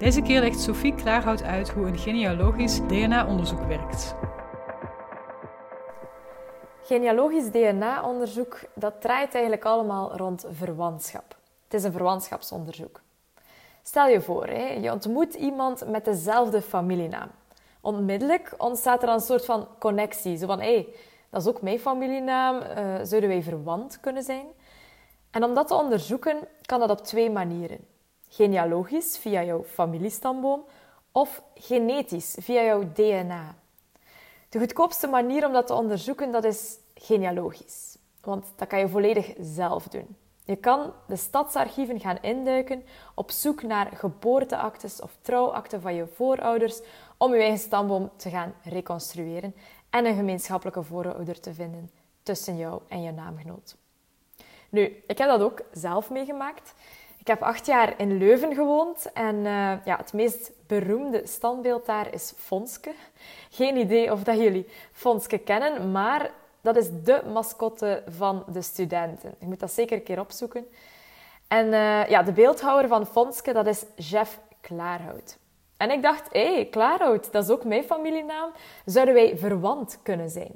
[0.00, 4.14] Deze keer legt Sophie Klaarhout uit hoe een genealogisch DNA-onderzoek werkt.
[6.82, 11.36] Genealogisch DNA-onderzoek dat draait eigenlijk allemaal rond verwantschap.
[11.64, 13.00] Het is een verwantschapsonderzoek.
[13.82, 17.30] Stel je voor, je ontmoet iemand met dezelfde familienaam.
[17.80, 20.36] Onmiddellijk ontstaat er een soort van connectie.
[20.36, 20.88] Zo van, hé, hey,
[21.30, 24.46] dat is ook mijn familienaam, uh, zouden wij verwant kunnen zijn?
[25.30, 27.98] En om dat te onderzoeken kan dat op twee manieren
[28.30, 30.64] genealogisch via jouw familiestamboom
[31.12, 33.54] of genetisch via jouw DNA.
[34.48, 39.34] De goedkoopste manier om dat te onderzoeken dat is genealogisch, want dat kan je volledig
[39.40, 40.16] zelf doen.
[40.44, 46.80] Je kan de stadsarchieven gaan induiken op zoek naar geboorteactes of trouwakten van je voorouders
[47.16, 49.54] om je eigen stamboom te gaan reconstrueren
[49.90, 51.90] en een gemeenschappelijke voorouder te vinden
[52.22, 53.76] tussen jou en je naamgenoot.
[54.68, 56.74] Nu, ik heb dat ook zelf meegemaakt.
[57.20, 62.14] Ik heb acht jaar in Leuven gewoond en uh, ja, het meest beroemde standbeeld daar
[62.14, 62.92] is Fonske.
[63.50, 69.34] Geen idee of dat jullie Fonske kennen, maar dat is de mascotte van de studenten.
[69.38, 70.66] Je moet dat zeker een keer opzoeken.
[71.48, 75.38] En uh, ja, de beeldhouwer van Fonske, dat is Jeff Klaarhout.
[75.76, 78.50] En ik dacht, hé, hey, Klaarhout, dat is ook mijn familienaam.
[78.84, 80.52] Zouden wij verwant kunnen zijn?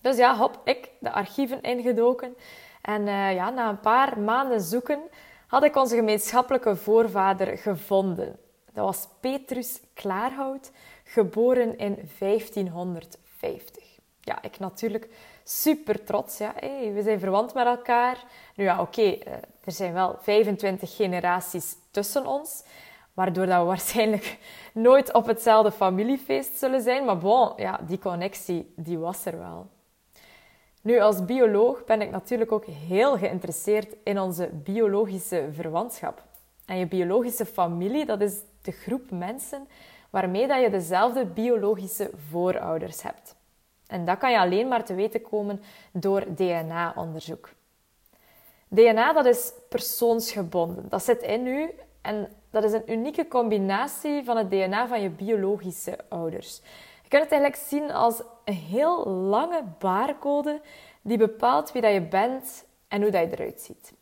[0.00, 2.36] Dus ja, hop, ik de archieven ingedoken.
[2.82, 5.00] En uh, ja, na een paar maanden zoeken
[5.46, 8.38] had ik onze gemeenschappelijke voorvader gevonden.
[8.72, 10.70] Dat was Petrus Klaarhout,
[11.04, 13.84] geboren in 1550.
[14.20, 15.08] Ja, ik natuurlijk
[15.44, 16.38] super trots.
[16.38, 16.52] Ja.
[16.56, 18.24] Hey, we zijn verwant met elkaar.
[18.54, 19.32] Nu ja, oké, eh,
[19.64, 22.62] er zijn wel 25 generaties tussen ons,
[23.14, 24.38] waardoor dat we waarschijnlijk
[24.72, 27.04] nooit op hetzelfde familiefeest zullen zijn.
[27.04, 29.70] Maar bon, ja, die connectie, die was er wel.
[30.86, 36.22] Nu, als bioloog ben ik natuurlijk ook heel geïnteresseerd in onze biologische verwantschap.
[36.66, 39.68] En je biologische familie, dat is de groep mensen
[40.10, 43.36] waarmee dat je dezelfde biologische voorouders hebt.
[43.86, 47.48] En dat kan je alleen maar te weten komen door DNA-onderzoek.
[48.68, 50.88] DNA dat is persoonsgebonden.
[50.88, 51.70] Dat zit in u
[52.02, 56.60] en dat is een unieke combinatie van het DNA van je biologische ouders.
[57.02, 60.60] Je kunt het eigenlijk zien als een heel lange barcode
[61.02, 63.92] die bepaalt wie dat je bent en hoe dat je eruit ziet.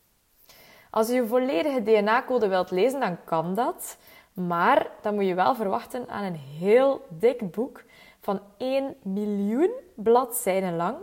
[0.90, 3.96] Als je je volledige DNA-code wilt lezen, dan kan dat.
[4.32, 7.84] Maar dan moet je wel verwachten aan een heel dik boek
[8.20, 10.96] van 1 miljoen bladzijden lang,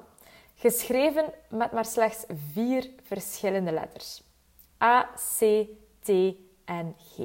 [0.56, 4.24] geschreven met maar slechts vier verschillende letters.
[4.84, 5.66] A, C,
[6.00, 6.09] T
[6.66, 7.19] en G.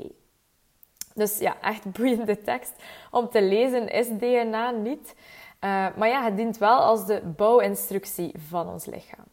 [1.15, 2.72] Dus ja, echt boeiende tekst
[3.10, 5.15] om te lezen is DNA niet.
[5.61, 9.25] Uh, maar ja, het dient wel als de bouwinstructie van ons lichaam.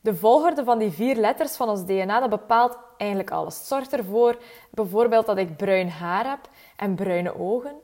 [0.00, 3.56] De volgorde van die vier letters van ons DNA dat bepaalt eigenlijk alles.
[3.56, 4.38] Het zorgt ervoor
[4.70, 7.76] bijvoorbeeld dat ik bruin haar heb en bruine ogen.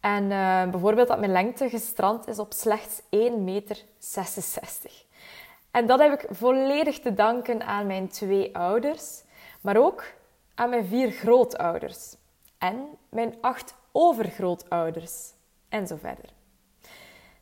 [0.00, 3.84] En uh, bijvoorbeeld dat mijn lengte gestrand is op slechts 1,66 meter.
[5.70, 9.22] En dat heb ik volledig te danken aan mijn twee ouders,
[9.60, 10.04] maar ook
[10.54, 12.16] aan mijn vier grootouders
[12.58, 15.32] en mijn acht overgrootouders
[15.68, 16.39] en zo verder.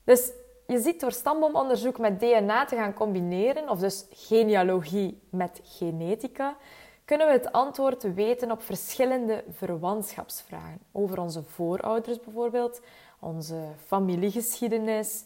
[0.08, 0.32] Dus
[0.66, 6.56] je ziet door stamboomonderzoek met DNA te gaan combineren, of dus genealogie met genetica,
[7.04, 10.80] kunnen we het antwoord weten op verschillende verwantschapsvragen.
[10.92, 12.80] Over onze voorouders bijvoorbeeld,
[13.18, 15.24] onze familiegeschiedenis,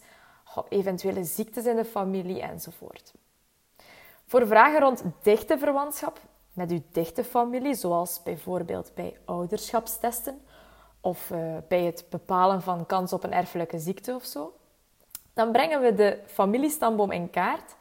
[0.69, 3.13] eventuele ziektes in de familie enzovoort.
[4.25, 6.19] Voor vragen rond dichte verwantschap
[6.53, 10.41] met uw dichte familie, zoals bijvoorbeeld bij ouderschapstesten
[11.01, 14.53] of uh, bij het bepalen van kans op een erfelijke ziekte of zo,
[15.33, 17.75] dan brengen we de familiestamboom in kaart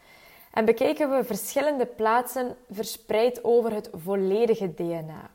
[0.52, 5.30] en bekijken we verschillende plaatsen verspreid over het volledige DNA.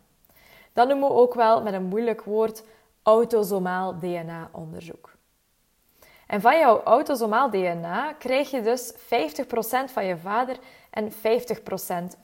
[0.73, 2.63] Dat noemen we ook wel met een moeilijk woord
[3.03, 5.15] autosomaal DNA-onderzoek.
[6.27, 8.97] En van jouw autosomaal DNA krijg je dus 50%
[9.91, 10.57] van je vader
[10.89, 11.15] en 50%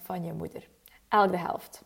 [0.01, 0.67] van je moeder.
[1.09, 1.83] Elk de helft.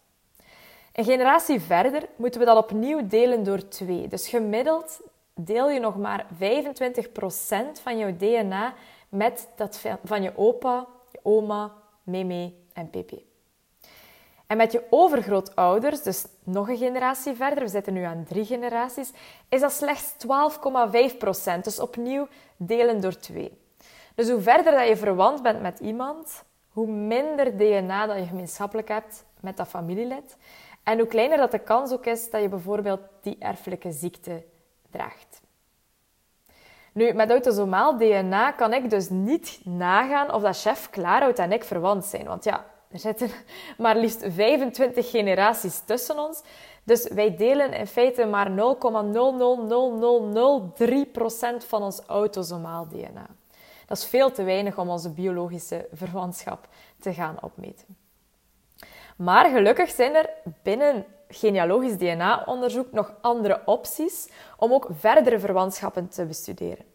[0.93, 4.07] Een generatie verder moeten we dat opnieuw delen door 2.
[4.07, 5.01] Dus gemiddeld
[5.37, 8.73] deel je nog maar 25% van jouw DNA
[9.09, 11.73] met dat van je opa, je oma,
[12.03, 13.23] meme en pepe.
[14.47, 19.11] En met je overgrootouders, dus nog een generatie verder, we zitten nu aan drie generaties,
[19.49, 21.61] is dat slechts 12,5%.
[21.61, 23.57] Dus opnieuw delen door twee.
[24.15, 28.87] Dus hoe verder dat je verwant bent met iemand, hoe minder DNA dat je gemeenschappelijk
[28.87, 30.37] hebt met dat familielid.
[30.83, 34.43] En hoe kleiner dat de kans ook is dat je bijvoorbeeld die erfelijke ziekte
[34.91, 35.41] draagt.
[36.93, 41.63] Nu, met autosomaal DNA kan ik dus niet nagaan of dat chef Klaarhout en ik
[41.63, 42.25] verwant zijn.
[42.25, 43.29] Want ja, er zitten
[43.77, 46.41] maar liefst 25 generaties tussen ons.
[46.83, 48.53] Dus wij delen in feite maar 0,00003%
[51.67, 53.25] van ons autosomaal DNA.
[53.85, 56.67] Dat is veel te weinig om onze biologische verwantschap
[56.99, 57.97] te gaan opmeten.
[59.17, 60.29] Maar gelukkig zijn er
[60.63, 66.85] binnen genealogisch DNA-onderzoek nog andere opties om ook verdere verwantschappen te bestuderen.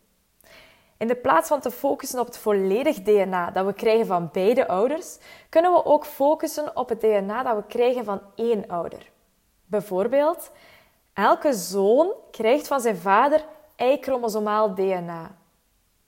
[0.96, 4.68] In de plaats van te focussen op het volledig DNA dat we krijgen van beide
[4.68, 5.18] ouders,
[5.48, 9.10] kunnen we ook focussen op het DNA dat we krijgen van één ouder.
[9.64, 10.50] Bijvoorbeeld,
[11.12, 13.44] elke zoon krijgt van zijn vader
[13.76, 15.36] Y-chromosomaal DNA.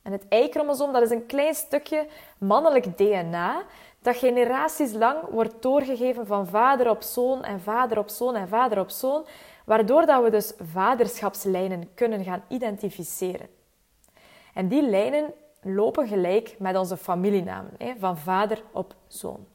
[0.02, 2.06] En het Y-chromosoom dat is een klein stukje
[2.38, 3.62] mannelijk DNA
[4.04, 8.78] dat generaties lang wordt doorgegeven van vader op zoon en vader op zoon en vader
[8.78, 9.26] op zoon,
[9.64, 13.48] waardoor dat we dus vaderschapslijnen kunnen gaan identificeren.
[14.54, 19.46] En die lijnen lopen gelijk met onze familienamen, van vader op zoon.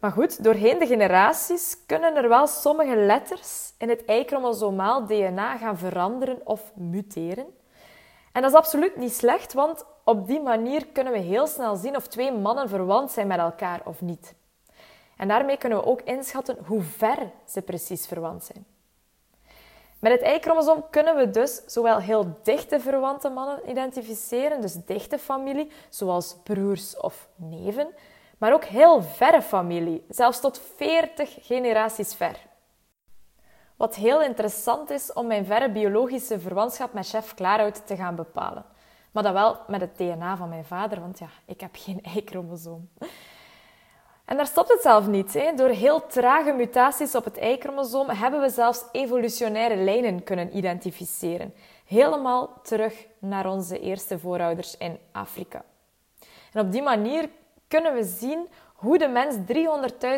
[0.00, 5.78] Maar goed, doorheen de generaties kunnen er wel sommige letters in het Y-chromosomaal DNA gaan
[5.78, 7.46] veranderen of muteren.
[8.36, 11.96] En dat is absoluut niet slecht, want op die manier kunnen we heel snel zien
[11.96, 14.34] of twee mannen verwant zijn met elkaar of niet.
[15.16, 18.66] En daarmee kunnen we ook inschatten hoe ver ze precies verwant zijn.
[19.98, 25.70] Met het Y-chromosoom kunnen we dus zowel heel dichte verwante mannen identificeren, dus dichte familie,
[25.88, 27.88] zoals broers of neven,
[28.38, 32.36] maar ook heel verre familie, zelfs tot 40 generaties ver.
[33.76, 38.64] Wat heel interessant is om mijn verre biologische verwantschap met chef Klaarhout te gaan bepalen.
[39.10, 42.88] Maar dat wel met het DNA van mijn vader, want ja, ik heb geen Y-chromosoom.
[44.24, 45.34] En daar stopt het zelf niet.
[45.34, 45.54] Hè.
[45.54, 51.54] Door heel trage mutaties op het Y-chromosoom hebben we zelfs evolutionaire lijnen kunnen identificeren.
[51.84, 55.64] Helemaal terug naar onze eerste voorouders in Afrika.
[56.52, 57.28] En op die manier
[57.68, 59.36] kunnen we zien hoe de mens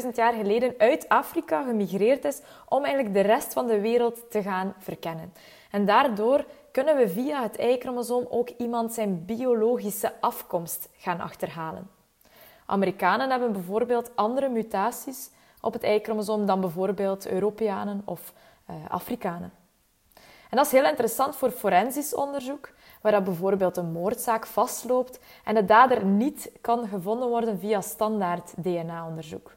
[0.02, 4.42] 300.000 jaar geleden uit Afrika gemigreerd is om eigenlijk de rest van de wereld te
[4.42, 5.32] gaan verkennen.
[5.70, 11.90] En daardoor kunnen we via het Y-chromosoom ook iemand zijn biologische afkomst gaan achterhalen.
[12.66, 18.32] Amerikanen hebben bijvoorbeeld andere mutaties op het Y-chromosoom dan bijvoorbeeld Europeanen of
[18.70, 19.52] uh, Afrikanen.
[20.50, 22.70] En dat is heel interessant voor forensisch onderzoek,
[23.02, 28.52] waar dat bijvoorbeeld een moordzaak vastloopt en de dader niet kan gevonden worden via standaard
[28.56, 29.56] DNA-onderzoek.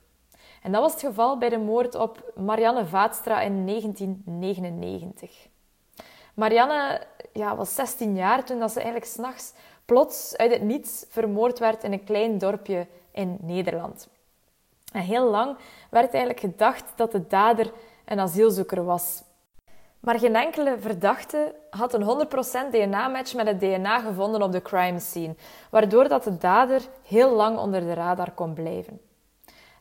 [0.62, 5.48] En dat was het geval bij de moord op Marianne Vaatstra in 1999.
[6.34, 7.02] Marianne
[7.34, 9.54] ja, was 16 jaar toen dat ze eigenlijk s'nachts
[9.86, 14.08] plots uit het niets vermoord werd in een klein dorpje in Nederland.
[14.92, 15.58] En heel lang
[15.90, 17.72] werd eigenlijk gedacht dat de dader
[18.06, 19.24] een asielzoeker was.
[20.01, 25.00] Maar geen enkele verdachte had een 100% DNA-match met het DNA gevonden op de crime
[25.00, 25.36] scene,
[25.69, 29.01] waardoor dat de dader heel lang onder de radar kon blijven.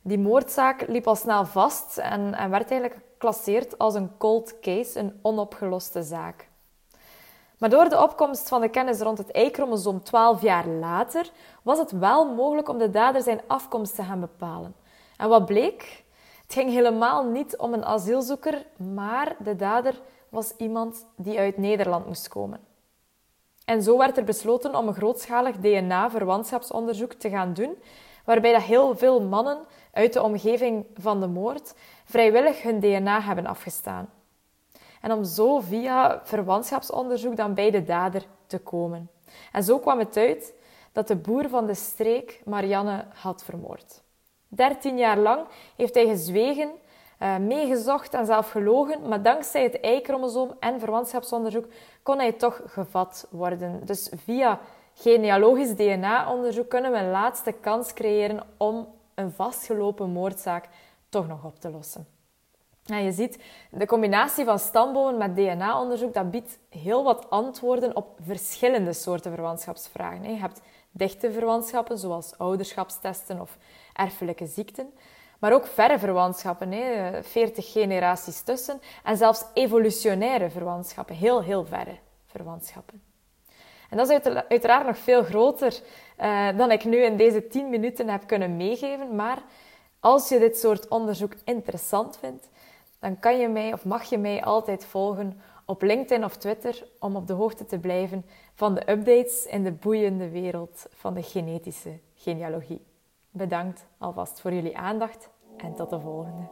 [0.02, 5.18] Die moordzaak liep al snel vast en, werd eigenlijk geclasseerd als een cold case, een
[5.22, 6.48] onopgeloste zaak.
[7.58, 11.30] Maar door de opkomst van de kennis rond het Y-chromosoom 12 jaar later
[11.62, 14.74] was het wel mogelijk om de dader zijn afkomst te gaan bepalen.
[15.16, 16.04] En wat bleek?
[16.50, 22.06] Het ging helemaal niet om een asielzoeker, maar de dader was iemand die uit Nederland
[22.06, 22.60] moest komen.
[23.64, 27.82] En zo werd er besloten om een grootschalig DNA-verwantschapsonderzoek te gaan doen,
[28.24, 29.58] waarbij dat heel veel mannen
[29.92, 34.10] uit de omgeving van de moord vrijwillig hun DNA hebben afgestaan
[35.00, 39.10] en om zo via verwantschapsonderzoek dan bij de dader te komen.
[39.52, 40.54] En zo kwam het uit
[40.92, 44.02] dat de boer van de streek Marianne had vermoord.
[44.52, 46.70] Dertien jaar lang heeft hij gezwegen,
[47.22, 51.66] uh, meegezocht en zelf gelogen, maar dankzij het Y-chromosoom en verwantschapsonderzoek
[52.02, 53.86] kon hij toch gevat worden.
[53.86, 54.58] Dus via
[54.94, 60.68] genealogisch DNA-onderzoek kunnen we een laatste kans creëren om een vastgelopen moordzaak
[61.08, 62.06] toch nog op te lossen.
[62.84, 68.18] Ja, je ziet, de combinatie van stambomen met DNA-onderzoek, dat biedt heel wat antwoorden op
[68.20, 70.32] verschillende soorten verwantschapsvragen.
[70.32, 73.56] Je hebt dichte verwantschappen, zoals ouderschapstesten of
[73.92, 74.92] erfelijke ziekten.
[75.38, 76.72] Maar ook verre verwantschappen,
[77.24, 78.80] 40 generaties tussen.
[79.04, 83.02] En zelfs evolutionaire verwantschappen, heel, heel verre verwantschappen.
[83.90, 85.80] En dat is uiteraard nog veel groter
[86.20, 89.16] uh, dan ik nu in deze 10 minuten heb kunnen meegeven.
[89.16, 89.42] Maar
[90.00, 92.48] Als je dit soort onderzoek interessant vindt,
[93.00, 97.16] dan kan je mij of mag je mij altijd volgen op LinkedIn of Twitter om
[97.16, 101.98] op de hoogte te blijven van de updates in de boeiende wereld van de genetische
[102.14, 102.86] genealogie.
[103.30, 106.48] Bedankt alvast voor jullie aandacht en tot de volgende.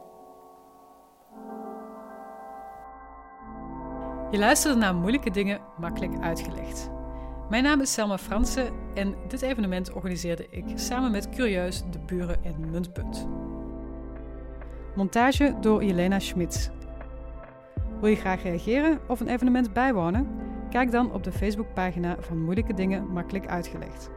[4.31, 6.89] Je luisterde naar moeilijke dingen makkelijk uitgelegd.
[7.49, 12.43] Mijn naam is Selma Fransen en dit evenement organiseerde ik samen met Curieus, de Buren
[12.43, 13.27] en Muntpunt.
[14.95, 16.69] Montage door Jelena Schmitz.
[17.99, 20.27] Wil je graag reageren of een evenement bijwonen?
[20.69, 24.09] Kijk dan op de Facebookpagina van Moeilijke Dingen Makkelijk Uitgelegd.